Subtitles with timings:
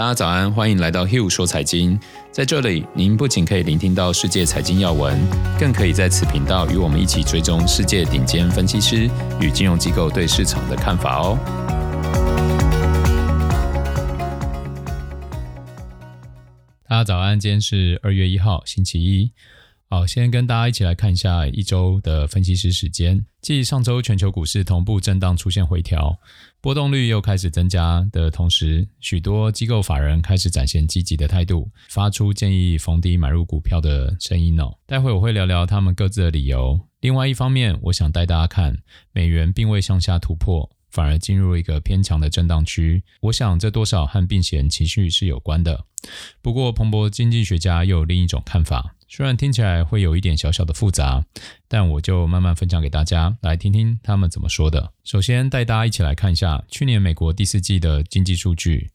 [0.00, 2.00] 大家早安，欢迎来到 Hill 说财经。
[2.32, 5.20] 在这里，您不仅可以聆听到世界财经要闻，
[5.58, 9.10] 更可以在此频道与我们一起追踪世界顶尖分析师
[9.42, 11.38] 与金融机构对市场的看法哦。
[16.88, 19.30] 大家早安，今天是二月一号，星期一。
[19.92, 23.26] 好，先跟大家一起来看一下一周的分析师时间。
[23.40, 26.16] 继上周全球股市同步震荡出现回调，
[26.60, 34.72] 波动率又开始增加的同时，许多机构法人开始展现积极的态度，发出建议逢低买入股票的声音哦。
[34.86, 36.78] 待会我会聊聊他们各自的理由。
[37.00, 38.76] 另外一方面，我想带大家看
[39.10, 43.02] 美元并未向下突破，反而进入了一个偏强的震荡区。
[43.20, 45.86] 我想这多少和避险情绪是有关的。
[46.40, 48.96] 不过，彭博经济学家又有另一种看法。
[49.08, 51.24] 虽然听起来会有一点小小的复杂，
[51.66, 54.92] 但我就慢慢分享给大家，来听听他们怎么说的。
[55.02, 58.90] 首先带大家一起来看一下去年美国第四季的经济数据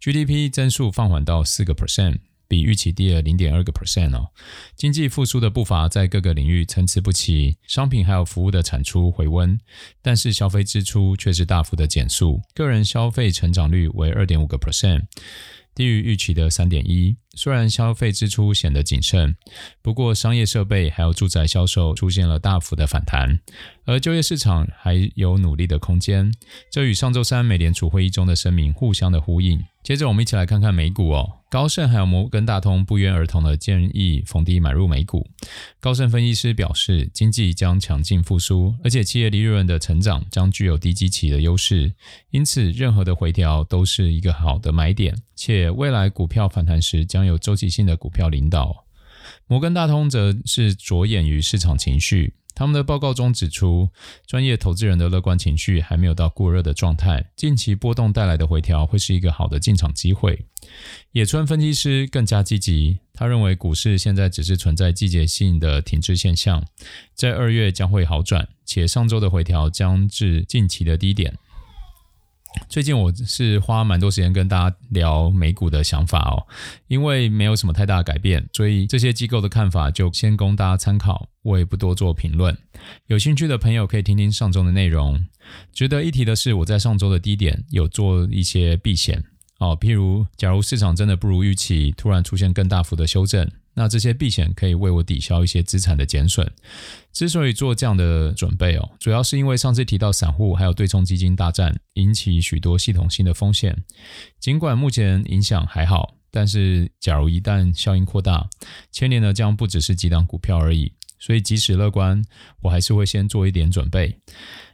[0.00, 2.18] ，GDP 增速放缓到四个 percent，
[2.52, 4.28] 比预期低了零点二个 percent 哦。
[4.76, 9.58] 经济复苏的步伐在各个领域参差不齐，商品还有服务的产出回温，
[10.02, 15.04] 但是消费支出却是大幅的减速，个人消费成长率为二点五个 percent。
[15.74, 19.34] 低于预期的三点一，虽然消费支出显得谨慎，
[19.80, 23.40] 不过商业设备还有住宅销售出现了大幅的反弹，
[23.86, 26.30] 而就业市场还有努力的空间，
[26.70, 29.64] 这与上周三美联储会议中的声明互相的呼应。
[29.82, 31.38] 接着我们一起来看看美股哦。
[31.50, 35.28] 高盛还有摩根大通不约而同的建议逢低买入美股。
[35.80, 41.92] 高盛分析师表示，经济将强劲复苏，而且企业利润的成长将具有低基期的优势，
[42.30, 48.86] 因此任何的回调都是一个好的买点，且未来股票反弹时将有周期性的股票领导。
[49.46, 52.34] 摩根大通则是着眼于市场情绪。
[52.62, 53.88] 他们的报告中指出，
[54.24, 60.46] 专业投资人的乐观情绪还没有到过热的状态，近期波动带来的回调会是一个好的进场机会。
[61.10, 66.64] 野村分析师更加积极，他认为股市现在只是存在季节性的停滞现象，
[67.16, 71.36] 在二月将会好转，且上周的回调将至近期的低点。
[72.68, 76.46] 最近我是花蛮多时间跟大家聊美股的想法哦，
[76.88, 82.56] 因为没有什么太大的改变，所以这些机构的看法就先供大家参考，我也不多做评论。
[83.06, 85.24] 有兴趣的朋友可以听听上周的内容。
[85.72, 89.22] 值得一提的是，我在上周的低点有做一些避险
[89.58, 93.50] 哦，譬如假如市场真的不如预期，突然出现更大幅的修正。
[93.74, 96.50] 那这些避险可以为我抵消一些资产的减损。
[97.12, 103.76] 之所以做这样的准备哦，主要是因为上次提到散户还有对冲基金大战，引起许多系统性的风险。
[104.38, 108.48] 尽管目前影响还好，但是假如一旦效应扩大，
[108.90, 110.92] 牵连的将不只是几档股票而已。
[111.18, 112.20] 所以即使乐观，
[112.62, 114.18] 我还是会先做一点准备。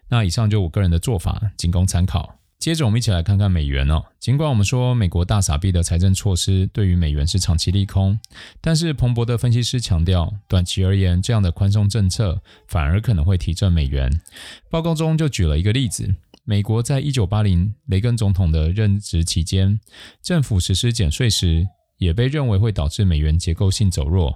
[0.09, 2.38] 那以上就我个人的做法，仅供参考。
[2.59, 4.03] 接着我们一起来看看美元哦。
[4.19, 8.19] 尽管我们说美国大傻逼的财政措施对于美元是长期利空，
[8.61, 14.21] 但是彭博的分析师强调，短期而言，这样的宽松政策反而可能会提振美元。
[14.69, 19.79] 报告中就举了一个例子，美国在一九八零雷根总统的任职期间，
[20.21, 24.35] 政府实施减税时，也被认为会导致美元结构性走弱，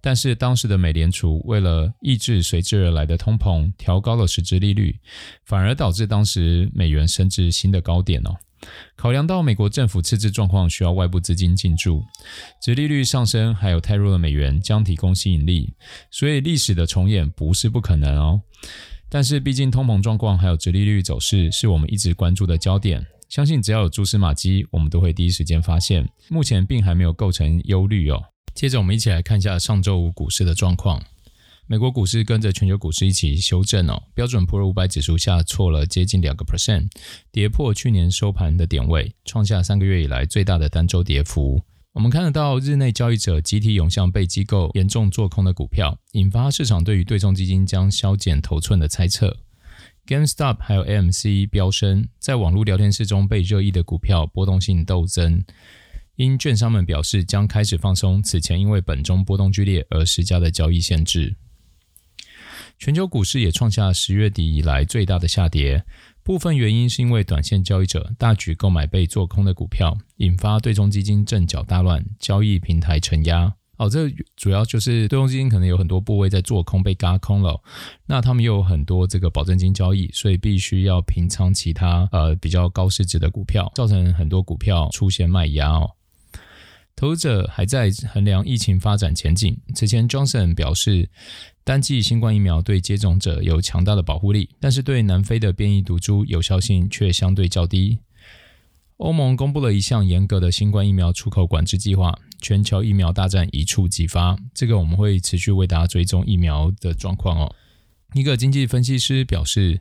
[0.00, 4.98] 但是当时的美联储为了抑制随之而来的通膨，调高了实质利率，
[5.46, 8.36] 反而导致当时美元升至新的高点哦。
[8.96, 12.02] 考量到美国政府赤字状况需要外部资金进驻，
[12.62, 15.74] 殖利率上升还有太弱的美元将提供吸引力，
[16.10, 18.40] 所以历史的重演不是不可能哦。
[19.10, 23.06] 但是毕竟通膨状况还有殖利率走势是我们一直关注的焦点。
[23.34, 26.08] 相信只要有蛛丝马迹，我们都会第一时间发现。
[26.28, 28.22] 目前并还没有构成忧虑哦。
[28.54, 31.02] 接着，我们一起来看一下上周五股市的状况。
[31.66, 36.86] 美国股市跟着全球股市一起修正哦，标准普尔五百指数下挫了接近两个 percent，
[37.32, 41.60] 跌破去年收盘的点位，创下三个月以来最大的单周跌幅。
[41.94, 49.36] 我们看得到日内交易者集体涌向被机构严重做空的股票，引发市场对于对冲基金将削减头寸的猜测。
[50.06, 55.42] GameStop 还有 AMC 飙升，在网络聊天室中被热议的股票波动性陡增，
[56.16, 61.36] 因券商们表示将开始放松此前因为本周波动剧烈而施加的交易限制。
[62.78, 65.86] 全球股市也创下十月底以来最大的下跌，
[66.22, 73.54] 部分原因是因为短线交易者大举购买被做空的股票，引发对冲基金阵脚大乱，交易平台承压。
[73.76, 77.60] 哦，这主要就是对冲基金可能有很多部位在做空被轧空了，
[78.06, 85.90] 那他们又有很多这个保证金交易，所以必须要平仓其他呃比较高市值的股票，造成很多股票出现卖压哦。
[86.96, 89.60] 投资者还在衡量疫情发展前景。
[89.74, 91.10] 此前，Johnson 表示，
[91.64, 97.98] 单剂新冠疫苗对接种者有强大的保护力，但是对南非的变异毒株有效性却相对较低。
[98.98, 104.38] 欧盟公布了一项严格的新冠疫苗出口管制计划，全球疫苗大战一触即发。
[104.54, 107.54] 这个我们会持续为大家追踪疫苗的状况哦。
[108.14, 109.80] 一个经济分析师表示，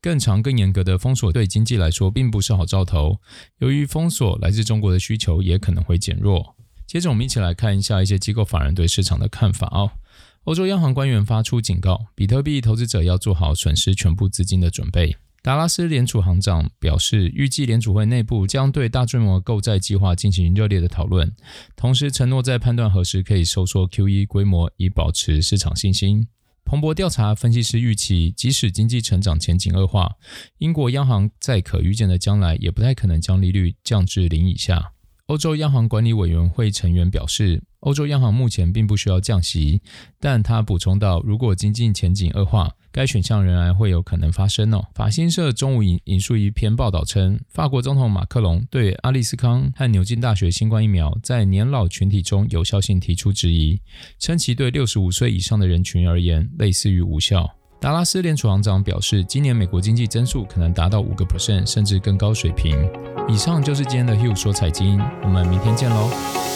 [0.00, 3.20] 更长、更严格的封锁对经济来说并不是好兆头。
[3.58, 6.56] 由于封锁，来自中国的需求也可能会减弱。
[6.86, 9.90] 接着，我们一起来看一下一些机构法人对市场的看法哦。
[10.44, 15.16] 欧洲央行官员发出警告，比特币投资者要做好损失全部资金的准备。
[15.48, 21.34] 达拉斯联储行长表示，预计联储会内部将对大规模购债计划进行热烈的讨论，
[21.74, 26.28] 同时承诺在判断何时可以收缩 QE 规模，以保持市场信心。
[26.66, 30.16] 彭博调查分析师预期，即使经济成长前景恶化，
[30.58, 34.92] 英国央行在可预见的将来也不太可能将利率降至零以下。
[35.28, 39.82] 欧洲央行管理委员会成员表示，欧洲央行目前并不需要降息，
[40.18, 44.82] 但他补充道，如果经济前景恶化，该选项仍然会有可能发生哦。
[44.94, 53.78] 法新社中午引引述一篇报道称，法国总统马克龙对阿利斯康和牛津大学新冠疫苗在年老群体中有效性提出质疑，
[54.18, 57.46] 称其对六十五岁以上的人群而言类似于无效。
[57.80, 62.76] 达拉斯联储行长表示，今年美国经济增速可能达到五个 percent 甚至更高水平。
[63.28, 66.47] 以上就是今天的 Hugh 说财经，我们明天见喽。